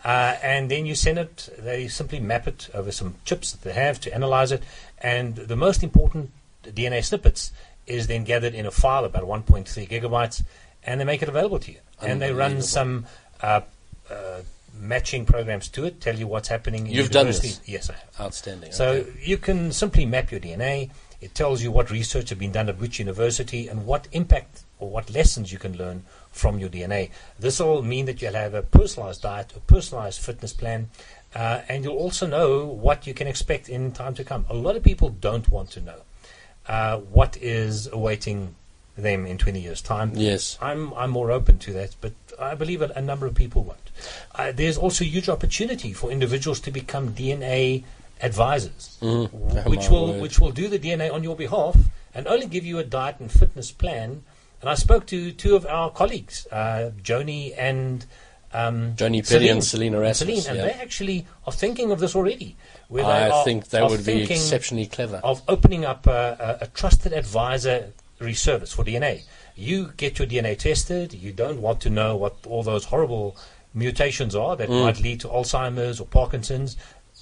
uh, 0.03 0.35
and 0.41 0.71
then 0.71 0.87
you 0.87 0.95
send 0.95 1.19
it, 1.19 1.49
they 1.59 1.87
simply 1.87 2.19
map 2.19 2.47
it 2.47 2.69
over 2.73 2.91
some 2.91 3.15
chips 3.23 3.51
that 3.51 3.61
they 3.61 3.73
have 3.73 3.99
to 4.01 4.13
analyze 4.13 4.51
it. 4.51 4.63
And 4.97 5.35
the 5.35 5.55
most 5.55 5.83
important 5.83 6.31
DNA 6.63 7.03
snippets 7.05 7.51
is 7.85 8.07
then 8.07 8.23
gathered 8.23 8.55
in 8.55 8.65
a 8.65 8.71
file 8.71 9.05
about 9.05 9.23
1.3 9.23 9.65
gigabytes 9.87 10.43
and 10.83 10.99
they 10.99 11.05
make 11.05 11.21
it 11.21 11.29
available 11.29 11.59
to 11.59 11.71
you. 11.71 11.77
And 12.01 12.21
they 12.21 12.31
run 12.33 12.61
some 12.61 13.05
uh, 13.41 13.61
uh, 14.09 14.41
matching 14.89 15.25
programs 15.25 15.69
to 15.69 15.85
it, 15.85 16.01
tell 16.01 16.17
you 16.17 16.27
what's 16.27 16.49
happening 16.49 16.87
in 16.87 16.93
You've 16.93 17.11
done 17.11 17.27
this? 17.27 17.61
Yes, 17.65 17.89
I 17.89 17.93
have. 17.93 18.21
Outstanding. 18.25 18.71
So 18.71 18.87
okay. 18.89 19.13
you 19.23 19.37
can 19.37 19.71
simply 19.71 20.05
map 20.05 20.31
your 20.31 20.41
DNA. 20.41 20.89
It 21.21 21.35
tells 21.35 21.61
you 21.63 21.71
what 21.71 21.91
research 21.91 22.29
has 22.29 22.37
been 22.37 22.51
done 22.51 22.67
at 22.69 22.77
which 22.79 22.99
university 22.99 23.67
and 23.67 23.85
what 23.85 24.07
impact 24.11 24.63
or 24.79 24.89
what 24.89 25.09
lessons 25.11 25.51
you 25.51 25.59
can 25.59 25.77
learn 25.77 26.03
from 26.31 26.59
your 26.59 26.69
DNA. 26.69 27.11
This 27.37 27.59
will 27.59 27.81
mean 27.81 28.05
that 28.05 28.21
you'll 28.21 28.33
have 28.33 28.53
a 28.53 28.63
personalized 28.63 29.21
diet, 29.21 29.53
a 29.55 29.59
personalized 29.59 30.19
fitness 30.21 30.53
plan, 30.53 30.89
Uh, 31.35 31.61
and 31.69 31.83
you'll 31.83 31.97
also 31.97 32.25
know 32.25 32.65
what 32.65 33.05
you 33.05 33.13
can 33.13 33.27
expect 33.27 33.69
in 33.69 33.91
time 33.91 34.13
to 34.15 34.23
come. 34.23 34.45
A 34.49 34.55
lot 34.55 34.75
of 34.75 34.83
people 34.83 35.09
don't 35.09 35.47
want 35.49 35.69
to 35.71 35.81
know 35.81 36.01
uh, 36.67 36.97
what 36.97 37.37
is 37.37 37.87
awaiting 37.87 38.55
them 38.99 39.25
in 39.25 39.37
20 39.37 39.59
years' 39.59 39.81
time. 39.81 40.11
Yes. 40.15 40.57
I'm, 40.61 40.93
I'm 40.93 41.09
more 41.11 41.31
open 41.31 41.57
to 41.59 41.73
that, 41.73 41.95
but 42.01 42.13
I 42.39 42.55
believe 42.55 42.79
that 42.79 42.91
a 42.95 43.01
number 43.01 43.25
of 43.25 43.35
people 43.35 43.63
won't. 43.63 43.89
Uh, 44.35 44.51
there's 44.51 44.77
also 44.77 45.03
huge 45.03 45.27
opportunity 45.29 45.93
for 45.93 46.11
individuals 46.11 46.59
to 46.61 46.71
become 46.71 47.13
DNA 47.13 47.83
advisors, 48.21 48.97
Mm. 49.01 49.65
Which 49.65 49.89
will 49.89 50.07
word. 50.13 50.21
which 50.21 50.39
will 50.39 50.51
do 50.51 50.67
the 50.67 50.77
DNA 50.79 51.11
on 51.13 51.23
your 51.23 51.35
behalf 51.35 51.75
and 52.13 52.27
only 52.27 52.45
give 52.47 52.65
you 52.65 52.77
a 52.79 52.83
diet 52.83 53.15
and 53.19 53.31
fitness 53.31 53.71
plan. 53.71 54.23
And 54.61 54.69
I 54.69 54.75
spoke 54.75 55.05
to 55.07 55.31
two 55.31 55.55
of 55.55 55.65
our 55.65 55.89
colleagues, 55.89 56.45
uh, 56.51 56.91
Joni 57.01 57.53
and 57.57 58.05
um, 58.51 58.93
Joni 58.95 59.27
Perry 59.27 59.47
and 59.47 59.63
Celine. 59.63 59.91
Selena 59.93 59.99
Rasmus, 60.01 60.43
Celine, 60.43 60.47
and 60.49 60.57
yeah. 60.57 60.73
they 60.75 60.81
actually 60.83 61.25
are 61.47 61.53
thinking 61.53 61.91
of 61.91 61.99
this 61.99 62.13
already. 62.15 62.57
They 62.91 63.01
I 63.03 63.29
are- 63.29 63.43
think 63.45 63.69
that 63.69 63.89
would 63.89 64.05
be 64.05 64.23
exceptionally 64.23 64.87
clever. 64.87 65.21
Of 65.23 65.41
opening 65.47 65.85
up 65.85 66.07
a, 66.07 66.57
a, 66.61 66.65
a 66.65 66.67
trusted 66.67 67.13
advisory 67.13 67.83
service 68.33 68.73
for 68.73 68.83
DNA. 68.83 69.23
You 69.55 69.93
get 69.97 70.19
your 70.19 70.27
DNA 70.27 70.57
tested. 70.57 71.13
You 71.13 71.31
don't 71.31 71.61
want 71.61 71.81
to 71.81 71.89
know 71.89 72.15
what 72.15 72.35
all 72.47 72.63
those 72.63 72.85
horrible 72.85 73.37
mutations 73.73 74.35
are 74.35 74.55
that 74.55 74.69
Mm. 74.69 74.81
might 74.83 74.99
lead 74.99 75.19
to 75.21 75.27
Alzheimer's 75.27 75.99
or 75.99 76.05
Parkinson's. 76.07 76.75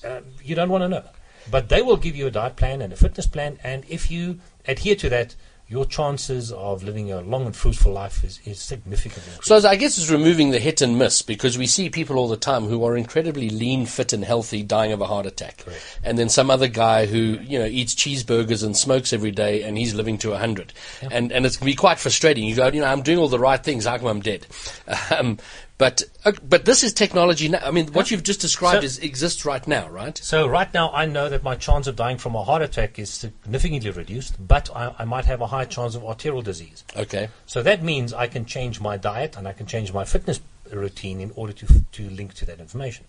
Um, 0.03 0.23
you 0.43 0.55
don't 0.55 0.69
want 0.69 0.83
to 0.83 0.89
know. 0.89 1.03
But 1.49 1.69
they 1.69 1.81
will 1.81 1.97
give 1.97 2.15
you 2.15 2.27
a 2.27 2.31
diet 2.31 2.55
plan 2.55 2.81
and 2.81 2.91
a 2.91 2.95
fitness 2.95 3.27
plan, 3.27 3.57
and 3.63 3.85
if 3.87 4.11
you 4.11 4.39
adhere 4.67 4.95
to 4.95 5.09
that, 5.09 5.35
your 5.69 5.85
chances 5.85 6.51
of 6.53 6.81
living 6.83 7.11
a 7.11 7.19
long 7.21 7.45
and 7.45 7.55
fruitful 7.55 7.91
life 7.91 8.23
is, 8.23 8.39
is 8.45 8.59
significantly 8.59 9.33
increased. 9.33 9.61
So 9.61 9.67
I 9.67 9.75
guess 9.75 9.97
it's 9.97 10.09
removing 10.09 10.51
the 10.51 10.59
hit 10.59 10.81
and 10.81 10.97
miss 10.97 11.21
because 11.21 11.57
we 11.57 11.67
see 11.67 11.89
people 11.89 12.17
all 12.17 12.29
the 12.29 12.37
time 12.37 12.65
who 12.65 12.85
are 12.85 12.95
incredibly 12.95 13.49
lean, 13.49 13.85
fit, 13.85 14.13
and 14.13 14.23
healthy 14.23 14.63
dying 14.63 14.93
of 14.93 15.01
a 15.01 15.05
heart 15.05 15.25
attack, 15.25 15.57
Correct. 15.65 15.99
and 16.03 16.17
then 16.17 16.29
some 16.29 16.49
other 16.49 16.67
guy 16.69 17.05
who 17.05 17.17
you 17.41 17.59
know 17.59 17.65
eats 17.65 17.93
cheeseburgers 17.95 18.63
and 18.63 18.77
smokes 18.77 19.11
every 19.11 19.31
day 19.31 19.63
and 19.63 19.77
he's 19.77 19.93
living 19.93 20.17
to 20.19 20.37
hundred, 20.37 20.73
and 21.11 21.31
and 21.31 21.45
it's 21.45 21.57
can 21.57 21.65
be 21.65 21.75
quite 21.75 21.99
frustrating. 21.99 22.45
You 22.45 22.55
go, 22.55 22.67
you 22.67 22.79
know, 22.81 22.87
I'm 22.87 23.01
doing 23.01 23.17
all 23.17 23.27
the 23.27 23.39
right 23.39 23.61
things, 23.61 23.85
how 23.85 23.97
come 23.97 24.07
I'm 24.07 24.21
dead? 24.21 24.47
Um, 25.09 25.37
but 25.77 26.01
uh, 26.25 26.31
but 26.43 26.65
this 26.65 26.83
is 26.83 26.91
technology 26.91 27.49
now. 27.49 27.59
I 27.63 27.69
mean, 27.71 27.87
what 27.93 28.09
you've 28.09 28.23
just 28.23 28.41
described 28.41 28.81
So- 28.81 28.85
is 28.85 28.99
exists 28.99 29.45
right 29.45 29.65
now, 29.67 29.87
right? 29.89 30.17
So 30.17 30.47
right 30.47 30.73
now, 30.73 30.91
I 30.91 31.05
know 31.05 31.29
that 31.29 31.43
my 31.43 31.55
chance 31.55 31.85
of 31.85 31.95
dying 31.95 32.17
from 32.17 32.35
a 32.35 32.43
heart 32.43 32.63
attack 32.63 32.97
is 32.97 33.11
significantly 33.11 33.91
reduced, 33.91 34.35
but 34.45 34.69
I, 34.75 34.95
I 34.97 35.05
might 35.05 35.25
have 35.25 35.39
a 35.41 35.47
high 35.57 35.65
chance 35.65 35.93
of 35.95 36.03
arterial 36.11 36.43
disease. 36.51 36.83
Okay. 36.95 37.29
So 37.45 37.57
that 37.63 37.79
means 37.91 38.13
I 38.13 38.27
can 38.27 38.45
change 38.45 38.75
my 38.89 38.95
diet 38.97 39.37
and 39.37 39.47
I 39.47 39.53
can 39.53 39.65
change 39.65 39.93
my 39.99 40.05
fitness 40.05 40.39
routine 40.71 41.19
in 41.25 41.31
order 41.35 41.53
to 41.53 41.65
to 41.97 42.01
link 42.19 42.33
to 42.39 42.45
that 42.49 42.59
information. 42.65 43.05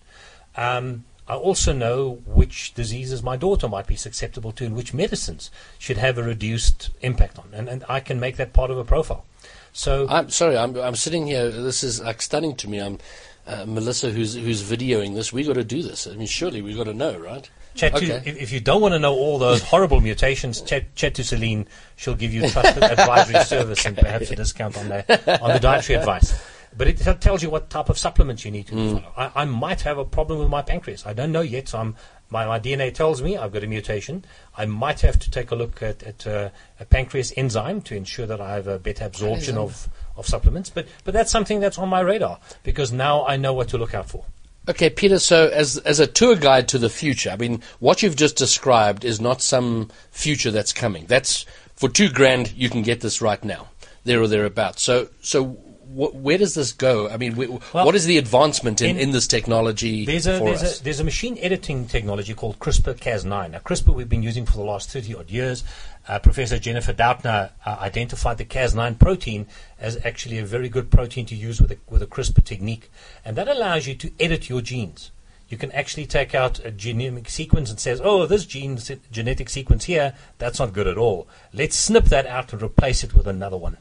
Um, 0.55 1.03
I 1.27 1.35
also 1.35 1.71
know 1.73 1.97
which 2.39 2.73
diseases 2.73 3.21
my 3.21 3.37
daughter 3.37 3.67
might 3.67 3.85
be 3.85 3.95
susceptible 3.95 4.51
to 4.53 4.65
and 4.65 4.75
which 4.75 4.93
medicines 4.93 5.51
should 5.77 5.97
have 5.97 6.17
a 6.17 6.23
reduced 6.23 6.89
impact 7.01 7.37
on, 7.37 7.49
and, 7.53 7.69
and 7.69 7.83
I 7.87 7.99
can 7.99 8.19
make 8.19 8.35
that 8.37 8.51
part 8.51 8.71
of 8.71 8.77
a 8.79 8.83
profile. 8.93 9.25
So 9.71 10.07
I'm 10.09 10.29
sorry. 10.29 10.57
I'm 10.57 10.75
I'm 10.87 10.95
sitting 10.95 11.27
here. 11.27 11.45
This 11.51 11.83
is 11.83 12.01
like 12.01 12.21
stunning 12.21 12.55
to 12.61 12.69
me. 12.69 12.77
I'm 12.79 12.97
uh, 13.45 13.65
Melissa, 13.65 14.09
who's 14.09 14.33
who's 14.33 14.63
videoing 14.63 15.13
this. 15.15 15.31
We 15.31 15.43
got 15.43 15.53
to 15.53 15.63
do 15.63 15.81
this. 15.83 16.07
I 16.07 16.15
mean, 16.15 16.27
surely 16.27 16.61
we 16.61 16.73
got 16.73 16.85
to 16.85 16.93
know, 16.93 17.17
right? 17.17 17.49
Chat 17.75 17.95
Okay. 17.95 18.07
to, 18.07 18.15
if, 18.29 18.37
if 18.37 18.51
you 18.51 18.59
don't 18.59 18.81
want 18.81 18.93
to 18.93 18.99
know 18.99 19.13
all 19.13 19.37
those 19.39 19.61
horrible 19.61 20.01
mutations, 20.01 20.61
chat, 20.61 20.95
chat 20.95 21.13
to 21.15 21.23
Celine. 21.23 21.67
She'll 21.95 22.15
give 22.15 22.33
you 22.33 22.49
trusted 22.49 22.83
advisory 22.83 23.41
service 23.45 23.85
and 23.85 23.95
perhaps 23.97 24.31
a 24.31 24.35
discount 24.35 24.77
on 24.77 24.89
the, 24.89 25.41
on 25.41 25.53
the 25.53 25.59
dietary 25.59 25.99
advice. 25.99 26.33
But 26.75 26.87
it 26.87 26.97
t- 26.97 27.13
tells 27.15 27.41
you 27.41 27.49
what 27.49 27.69
type 27.69 27.89
of 27.89 27.97
supplements 27.97 28.45
you 28.45 28.51
need 28.51 28.67
to 28.67 28.75
Mm. 28.75 29.01
follow. 29.01 29.13
I, 29.35 29.41
I 29.41 29.45
might 29.45 29.81
have 29.81 29.97
a 29.97 30.05
problem 30.05 30.39
with 30.39 30.49
my 30.49 30.61
pancreas. 30.61 31.05
I 31.05 31.13
don't 31.13 31.31
know 31.31 31.41
yet. 31.41 31.67
So 31.69 31.79
I'm, 31.79 31.95
my, 32.29 32.45
my 32.45 32.59
DNA 32.59 32.93
tells 32.93 33.21
me 33.23 33.37
I've 33.37 33.51
got 33.51 33.63
a 33.63 33.67
mutation. 33.67 34.23
I 34.57 34.65
might 34.65 35.01
have 35.01 35.17
to 35.19 35.31
take 35.31 35.49
a 35.51 35.55
look 35.55 35.81
at, 35.81 36.03
at 36.03 36.27
uh, 36.27 36.49
a 36.79 36.85
pancreas 36.85 37.33
enzyme 37.35 37.81
to 37.83 37.95
ensure 37.95 38.27
that 38.27 38.39
I 38.39 38.53
have 38.53 38.67
a 38.67 38.77
better 38.77 39.05
absorption 39.05 39.57
of, 39.57 39.89
of 40.15 40.27
supplements. 40.27 40.69
But, 40.69 40.87
but 41.05 41.13
that's 41.13 41.31
something 41.31 41.59
that's 41.59 41.77
on 41.79 41.89
my 41.89 42.01
radar 42.01 42.39
because 42.63 42.91
now 42.91 43.25
I 43.25 43.35
know 43.37 43.53
what 43.53 43.69
to 43.69 43.77
look 43.77 43.93
out 43.95 44.07
for. 44.09 44.25
Okay, 44.69 44.89
Peter. 44.91 45.17
So, 45.19 45.47
as 45.47 45.77
as 45.79 45.99
a 45.99 46.05
tour 46.07 46.35
guide 46.35 46.67
to 46.69 46.77
the 46.77 46.89
future, 46.89 47.31
I 47.31 47.35
mean, 47.37 47.61
what 47.79 48.03
you've 48.03 48.15
just 48.15 48.35
described 48.37 49.03
is 49.03 49.19
not 49.19 49.41
some 49.41 49.89
future 50.11 50.51
that's 50.51 50.71
coming. 50.73 51.05
That's 51.07 51.45
for 51.75 51.89
two 51.89 52.09
grand. 52.09 52.53
You 52.53 52.69
can 52.69 52.83
get 52.83 53.01
this 53.01 53.19
right 53.21 53.43
now, 53.43 53.67
there 54.03 54.21
or 54.21 54.27
thereabouts. 54.27 54.83
So, 54.83 55.09
so 55.21 55.57
wh- 55.89 56.13
where 56.13 56.37
does 56.37 56.53
this 56.53 56.71
go? 56.71 57.09
I 57.09 57.17
mean, 57.17 57.31
wh- 57.33 57.73
Well, 57.73 57.85
what 57.85 57.95
is 57.95 58.05
the 58.05 58.17
advancement 58.19 58.81
in, 58.81 58.91
in- 58.91 58.97
in 58.97 59.11
this 59.11 59.25
technology 59.27 60.05
There's 60.05 60.27
a, 60.27 60.37
for 60.37 60.45
there's, 60.45 60.63
us? 60.63 60.79
a, 60.79 60.83
there's 60.83 60.99
a 60.99 61.03
machine 61.03 61.37
editing 61.39 61.87
technology 61.87 62.33
called 62.35 62.59
CRISPR-Cas9. 62.59 63.51
Now, 63.51 63.59
CRISPR 63.59 63.93
we've 63.95 64.09
been 64.09 64.23
using 64.23 64.45
for 64.45 64.53
the 64.57 64.63
last 64.63 64.91
30 64.91 65.15
odd 65.15 65.31
years. 65.31 65.63
Uh, 66.09 66.17
Professor 66.17 66.57
Jennifer 66.57 66.91
Doudna 66.91 67.51
uh, 67.67 67.77
identified 67.79 68.39
the 68.39 68.45
Cas9 68.45 68.97
protein 68.97 69.45
as 69.79 70.03
actually 70.03 70.39
a 70.39 70.45
very 70.45 70.67
good 70.67 70.89
protein 70.89 71.27
to 71.27 71.35
use 71.35 71.61
with 71.61 71.71
a, 71.71 71.77
with 71.87 72.01
a 72.01 72.07
CRISPR 72.07 72.43
technique. 72.43 72.89
And 73.23 73.37
that 73.37 73.47
allows 73.47 73.85
you 73.85 73.93
to 73.93 74.11
edit 74.19 74.49
your 74.49 74.61
genes. 74.61 75.11
You 75.49 75.57
can 75.57 75.71
actually 75.71 76.07
take 76.07 76.33
out 76.33 76.65
a 76.65 76.71
genomic 76.71 77.29
sequence 77.29 77.69
and 77.69 77.79
says, 77.79 78.01
oh, 78.03 78.25
this 78.25 78.47
gene 78.47 78.79
genetic 79.11 79.49
sequence 79.49 79.85
here, 79.85 80.15
that's 80.39 80.57
not 80.57 80.73
good 80.73 80.87
at 80.87 80.97
all. 80.97 81.27
Let's 81.53 81.75
snip 81.75 82.05
that 82.05 82.25
out 82.25 82.53
and 82.53 82.61
replace 82.63 83.03
it 83.03 83.13
with 83.13 83.27
another 83.27 83.57
one. 83.57 83.77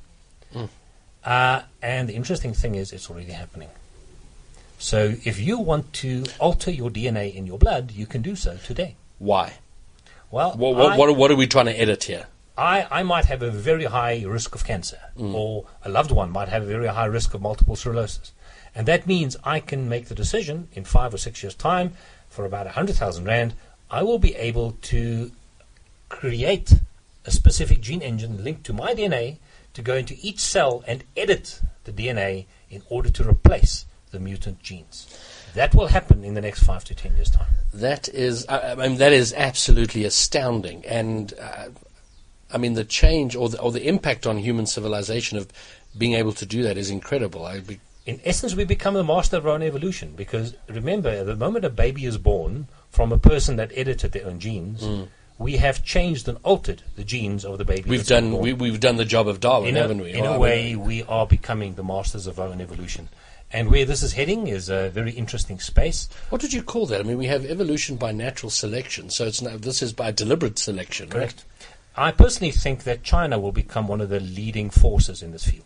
Uh, 1.25 1.63
and 1.81 2.11
the 2.11 2.15
interesting 2.15 2.53
thing 2.53 2.75
is, 2.75 2.93
it's 2.93 3.09
already 3.09 3.33
happening. 3.33 3.71
So 4.79 5.15
if 5.25 5.41
you 5.41 5.59
want 5.59 5.95
to 5.95 6.25
alter 6.39 6.71
your 6.71 6.91
DNA 6.91 7.35
in 7.35 7.47
your 7.47 7.59
blood, 7.59 7.91
you 7.91 8.05
can 8.07 8.21
do 8.21 8.37
so 8.37 8.59
today. 8.59 8.97
Why? 9.19 9.55
Well, 10.31 10.53
What, 10.57 10.75
what, 10.77 10.93
I, 10.93 10.97
what, 10.97 11.17
what 11.17 11.31
are 11.31 11.37
we 11.37 11.47
trying 11.47 11.67
to 11.67 11.79
edit 11.81 12.05
here? 12.05 12.27
I, 12.57 12.87
I 12.91 13.03
might 13.03 13.27
have 13.27 13.43
a 13.43 13.51
very 13.51 13.85
high 13.85 14.25
risk 14.27 14.55
of 14.55 14.65
cancer, 14.65 14.99
Mm. 15.17 15.33
or 15.35 15.67
a 15.85 15.89
loved 15.89 16.11
one 16.11 16.31
might 16.31 16.49
have 16.49 16.63
a 16.65 16.67
very 16.67 16.89
high 16.89 17.07
risk 17.07 17.33
of 17.35 17.41
multiple 17.41 17.77
sclerosis. 17.77 18.33
And 18.75 18.87
that 18.87 19.07
means 19.07 19.37
I 19.45 19.61
can 19.61 19.89
make 19.89 20.07
the 20.09 20.15
decision 20.15 20.69
in 20.75 20.85
five 20.85 21.15
or 21.15 21.19
six 21.19 21.43
years' 21.43 21.55
time 21.55 21.93
for 22.29 22.45
about 22.45 22.67
a 22.67 22.71
100,000 22.71 23.25
Rand, 23.25 23.55
I 23.91 24.03
will 24.03 24.19
be 24.19 24.35
able 24.35 24.73
to 24.83 25.31
create 26.09 26.75
a 27.25 27.31
specific 27.31 27.81
gene 27.81 28.03
engine 28.03 28.43
linked 28.45 28.65
to 28.65 28.73
my 28.73 28.95
DNA 28.95 29.39
to 29.75 29.83
go 29.83 29.95
into 29.95 30.17
each 30.21 30.41
cell 30.41 30.83
and 30.87 31.05
edit 31.17 31.61
the 31.85 31.93
DNA 31.93 32.47
in 32.71 32.83
order 32.89 33.11
to 33.11 33.29
replace 33.29 33.87
the 34.11 34.19
mutant 34.21 34.63
genes. 34.63 35.07
That 35.55 35.75
will 35.75 35.87
happen 35.89 36.25
in 36.25 36.35
the 36.35 36.41
next 36.41 36.63
five 36.63 36.85
to 36.85 36.95
ten 36.95 37.15
years' 37.17 37.31
time. 37.31 37.47
That 37.75 38.09
is, 38.09 38.47
I, 38.49 38.73
I 38.73 38.75
mean, 38.75 38.99
that 38.99 39.13
is 39.13 39.33
absolutely 39.35 40.05
astounding, 40.05 40.85
and 40.87 41.33
uh, 41.41 41.69
I 42.53 42.59
mean, 42.59 42.75
the 42.75 42.85
change 42.85 43.37
or 43.37 43.49
the, 43.49 43.61
or 43.61 43.73
the 43.73 43.87
impact 43.87 44.27
on 44.27 44.39
human 44.39 44.67
civilization 44.67 45.39
of 45.39 45.49
being 45.97 46.15
able 46.15 46.33
to 46.33 46.47
do 46.47 46.63
that 46.63 46.77
is 46.77 46.91
incredible. 46.91 47.45
I 47.45 47.61
be, 47.61 47.81
in 48.07 48.21
essence, 48.25 48.55
we 48.55 48.65
become 48.65 48.95
the 48.95 49.05
master 49.05 49.37
of 49.37 49.47
our 49.47 49.53
own 49.53 49.63
evolution 49.63 50.15
because 50.17 50.55
remember, 50.69 51.25
the 51.25 51.37
moment 51.37 51.65
a 51.65 51.71
baby 51.71 52.05
is 52.05 52.17
born 52.17 52.69
from 52.91 53.13
a 53.13 53.19
person 53.19 53.57
that 53.57 53.71
edited 53.75 54.13
their 54.13 54.27
own 54.27 54.41
genes, 54.41 54.83
mm. 54.83 55.09
we 55.39 55.59
have 55.59 55.85
changed 55.85 56.27
and 56.29 56.39
altered 56.43 56.83
the 56.97 57.05
genes 57.05 57.45
of 57.45 57.59
the 57.59 57.65
baby. 57.65 57.89
we've 57.89 58.07
done 58.07 58.39
we, 58.39 58.53
we've 58.53 58.81
done 58.81 58.97
the 58.97 59.05
job 59.05 59.29
of 59.29 59.41
Darwin, 59.41 59.71
in 59.71 59.77
a, 59.77 59.81
haven't 59.81 60.01
we? 60.01 60.13
in 60.13 60.25
a 60.25 60.39
way, 60.39 60.75
we 60.75 61.03
are 61.03 61.27
becoming 61.27 61.75
the 61.75 61.85
masters 61.85 62.27
of 62.27 62.41
our 62.41 62.49
own 62.49 62.61
evolution. 62.61 63.09
And 63.51 63.71
where 63.71 63.87
this 63.87 64.03
is 64.03 64.13
heading 64.13 64.47
is 64.47 64.69
a 64.69 64.91
very 64.91 65.13
interesting 65.13 65.59
space. 65.59 66.09
what 66.29 66.43
would 66.43 66.53
you 66.53 66.63
call 66.63 66.87
that? 66.87 67.01
I 67.01 67.05
mean, 67.05 67.17
we 67.17 67.27
have 67.27 67.47
evolution 67.47 67.97
by 67.97 68.13
natural 68.13 68.51
selection, 68.51 69.09
so 69.09 69.25
it's 69.25 69.41
not, 69.41 69.63
this 69.63 69.83
is 69.83 69.93
by 69.93 70.11
deliberate 70.11 70.59
selection, 70.59 71.09
Correct. 71.09 71.45
I 71.97 72.13
personally 72.13 72.53
think 72.53 72.85
that 72.85 73.03
China 73.03 73.41
will 73.41 73.51
become 73.51 73.89
one 73.89 74.01
of 74.01 74.09
the 74.09 74.21
leading 74.21 74.71
forces 74.71 75.23
in 75.23 75.33
this 75.33 75.47
field. 75.47 75.65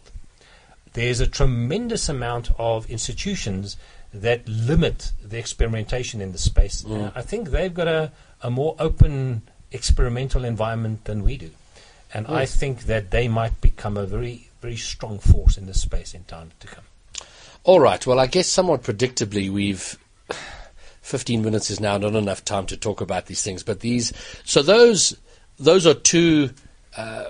There's 0.95 1.21
a 1.21 1.27
tremendous 1.27 2.09
amount 2.09 2.51
of 2.59 2.89
institutions 2.89 3.77
that 4.15 4.49
limit 4.49 5.13
the 5.23 5.39
experimentation 5.39 6.21
in 6.21 6.33
the 6.33 6.39
space. 6.39 6.83
Mm. 6.83 7.13
I 7.15 7.23
think 7.23 7.51
they've 7.51 7.73
got 7.73 7.89
a, 7.89 8.13
a 8.43 8.51
more 8.51 8.77
open 8.79 9.43
experimental 9.73 10.45
environment 10.45 11.05
than 11.05 11.23
we 11.23 11.37
do. 11.37 11.51
And 12.15 12.27
I 12.27 12.45
think 12.45 12.83
that 12.83 13.11
they 13.11 13.27
might 13.27 13.61
become 13.61 13.97
a 13.97 14.05
very, 14.05 14.51
very 14.61 14.77
strong 14.77 15.19
force 15.19 15.57
in 15.57 15.67
this 15.67 15.81
space 15.81 16.13
in 16.15 16.25
time 16.25 16.51
to 16.61 16.67
come. 16.67 16.85
All 17.65 17.79
right. 17.79 18.05
Well, 18.07 18.19
I 18.19 18.27
guess 18.27 18.49
somewhat 18.49 18.83
predictably, 18.83 19.49
we've 19.49 19.97
15 21.03 21.43
minutes 21.43 21.71
is 21.71 21.79
now 21.79 21.97
not 21.97 22.15
enough 22.15 22.45
time 22.45 22.67
to 22.67 22.77
talk 22.77 23.01
about 23.01 23.27
these 23.27 23.43
things. 23.43 23.63
But 23.63 23.81
these, 23.81 24.13
so 24.45 24.63
those, 24.63 25.17
those 25.59 25.87
are 25.87 25.95
two, 25.95 26.51
uh, 26.97 27.25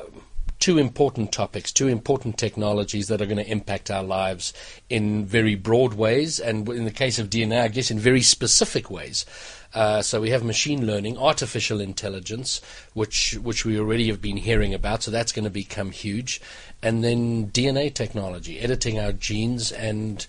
two 0.63 0.79
important 0.79 1.33
topics, 1.33 1.73
two 1.73 1.89
important 1.89 2.39
technologies 2.39 3.09
that 3.09 3.21
are 3.21 3.27
going 3.27 3.37
to 3.37 3.51
impact 3.51 3.91
our 3.91 4.05
lives 4.05 4.55
in 4.89 5.27
very 5.27 5.57
broad 5.57 5.93
ways, 5.93 6.39
and 6.39 6.69
in 6.69 6.85
the 6.85 6.93
case 6.93 7.19
of 7.19 7.29
DNA, 7.29 7.63
I 7.63 7.67
guess 7.67 7.91
in 7.91 7.99
very 7.99 8.23
specific 8.23 8.89
ways. 8.89 9.27
Uh, 9.75 10.03
so 10.03 10.21
we 10.21 10.31
have 10.31 10.45
machine 10.45 10.87
learning, 10.87 11.19
artificial 11.19 11.81
intelligence, 11.81 12.61
which 12.95 13.37
which 13.43 13.65
we 13.65 13.77
already 13.77 14.07
have 14.07 14.23
been 14.23 14.37
hearing 14.37 14.73
about. 14.73 15.03
So 15.03 15.11
that's 15.11 15.33
going 15.33 15.47
to 15.47 15.51
become 15.51 15.91
huge, 15.91 16.41
and 16.81 17.03
then 17.03 17.51
DNA 17.51 17.93
technology, 17.93 18.61
editing 18.61 19.01
our 19.01 19.13
genes 19.13 19.73
and 19.73 20.25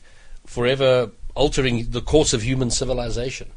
forever 0.48 1.12
altering 1.36 1.92
the 1.92 2.02
course 2.02 2.34
of 2.34 2.42
human 2.42 2.72
civilization. 2.72 3.52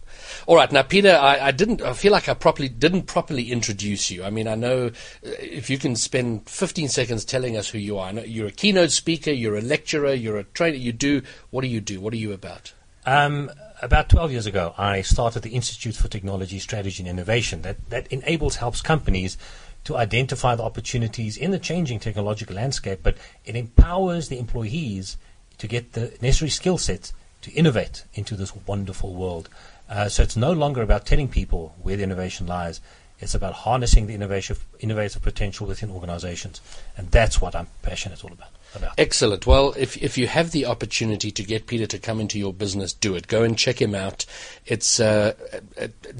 All 0.46 0.56
right, 0.56 0.70
now 0.70 0.82
Peter, 0.82 1.14
I, 1.14 1.48
I, 1.48 1.50
didn't. 1.50 1.82
I 1.82 1.92
feel 1.92 2.12
like 2.12 2.28
I 2.28 2.34
properly 2.34 2.68
didn't 2.68 3.02
properly 3.02 3.50
introduce 3.52 4.10
you. 4.10 4.24
I 4.24 4.30
mean, 4.30 4.48
I 4.48 4.54
know 4.54 4.86
uh, 4.86 4.90
if 5.22 5.70
you 5.70 5.78
can 5.78 5.96
spend 5.96 6.48
15 6.48 6.88
seconds 6.88 7.24
telling 7.24 7.56
us 7.56 7.68
who 7.68 7.78
you 7.78 7.98
are. 7.98 8.12
you're 8.12 8.48
a 8.48 8.52
keynote 8.52 8.90
speaker, 8.90 9.30
you're 9.30 9.56
a 9.56 9.62
lecturer, 9.62 10.12
you're 10.12 10.38
a 10.38 10.44
trainer. 10.44 10.76
You 10.76 10.92
do 10.92 11.22
what 11.50 11.62
do 11.62 11.68
you 11.68 11.80
do? 11.80 12.00
What 12.00 12.12
are 12.12 12.18
you 12.18 12.32
about? 12.32 12.72
Um, 13.04 13.50
about 13.82 14.08
12 14.08 14.32
years 14.32 14.46
ago, 14.46 14.74
I 14.78 15.02
started 15.02 15.42
the 15.42 15.54
Institute 15.54 15.94
for 15.94 16.08
Technology 16.08 16.58
Strategy 16.58 17.02
and 17.02 17.10
Innovation 17.10 17.62
that, 17.62 17.90
that 17.90 18.06
enables, 18.08 18.56
helps 18.56 18.80
companies 18.80 19.36
to 19.84 19.96
identify 19.96 20.56
the 20.56 20.64
opportunities 20.64 21.36
in 21.36 21.52
the 21.52 21.58
changing 21.58 22.00
technological 22.00 22.56
landscape, 22.56 23.00
but 23.02 23.16
it 23.44 23.54
empowers 23.54 24.28
the 24.28 24.38
employees 24.38 25.16
to 25.58 25.68
get 25.68 25.92
the 25.92 26.16
necessary 26.20 26.50
skill 26.50 26.78
sets 26.78 27.12
to 27.42 27.52
innovate 27.52 28.04
into 28.14 28.34
this 28.34 28.52
wonderful 28.66 29.14
world. 29.14 29.48
Uh, 29.88 30.08
so 30.08 30.22
it's 30.22 30.36
no 30.36 30.52
longer 30.52 30.82
about 30.82 31.06
telling 31.06 31.28
people 31.28 31.74
where 31.82 31.96
the 31.96 32.02
innovation 32.02 32.46
lies. 32.46 32.80
It's 33.18 33.34
about 33.34 33.54
harnessing 33.54 34.06
the 34.06 34.14
innovative, 34.14 34.66
innovative 34.78 35.22
potential 35.22 35.66
within 35.66 35.90
organizations. 35.90 36.60
And 36.96 37.10
that's 37.10 37.40
what 37.40 37.54
I'm 37.54 37.68
passionate 37.82 38.22
all 38.24 38.32
about. 38.32 38.50
About. 38.74 38.92
Excellent. 38.98 39.46
Well, 39.46 39.72
if 39.78 39.96
if 40.02 40.18
you 40.18 40.26
have 40.26 40.50
the 40.50 40.66
opportunity 40.66 41.30
to 41.30 41.42
get 41.42 41.66
Peter 41.66 41.86
to 41.86 41.98
come 41.98 42.20
into 42.20 42.38
your 42.38 42.52
business, 42.52 42.92
do 42.92 43.14
it. 43.14 43.26
Go 43.26 43.42
and 43.42 43.56
check 43.56 43.80
him 43.80 43.94
out. 43.94 44.26
It's 44.66 45.00
uh, 45.00 45.32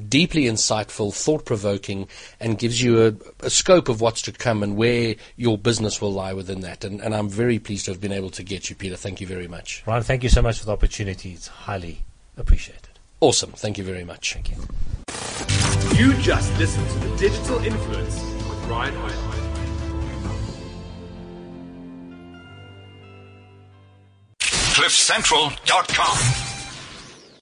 deeply 0.09 0.43
insightful, 0.43 1.13
thought 1.13 1.45
provoking, 1.45 2.07
and 2.39 2.57
gives 2.57 2.81
you 2.81 3.05
a, 3.05 3.45
a, 3.45 3.49
scope 3.51 3.89
of 3.89 4.01
what's 4.01 4.23
to 4.23 4.31
come 4.31 4.63
and 4.63 4.75
where 4.75 5.15
your 5.35 5.57
business 5.57 6.01
will 6.01 6.13
lie 6.13 6.33
within 6.33 6.61
that. 6.61 6.83
And, 6.83 6.99
and 6.99 7.13
I'm 7.13 7.29
very 7.29 7.59
pleased 7.59 7.85
to 7.85 7.91
have 7.91 8.01
been 8.01 8.13
able 8.13 8.31
to 8.31 8.43
get 8.43 8.71
you, 8.71 8.75
Peter. 8.75 8.95
Thank 8.95 9.21
you 9.21 9.27
very 9.27 9.47
much. 9.47 9.83
Ryan, 9.85 10.01
thank 10.01 10.23
you 10.23 10.29
so 10.29 10.41
much 10.41 10.57
for 10.57 10.65
the 10.65 10.71
opportunity. 10.71 11.33
It's 11.33 11.47
highly 11.47 12.05
appreciated. 12.37 12.86
Awesome. 13.19 13.51
Thank 13.51 13.77
you 13.77 13.83
very 13.83 14.03
much. 14.03 14.33
Thank 14.33 14.51
you. 14.51 14.57
You 15.97 16.13
just 16.21 16.55
listened 16.59 16.87
to 16.89 16.99
The 16.99 17.17
Digital 17.17 17.57
Influence 17.63 18.21
with 18.21 18.65
Ryan 18.67 18.93
Hyde. 18.95 19.13
CliffCentral.com 24.39 26.56